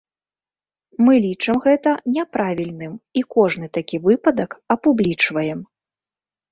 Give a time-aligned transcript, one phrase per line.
[1.07, 5.59] Мы лічым гэта няправільным і кожны такі выпадак апублічваем.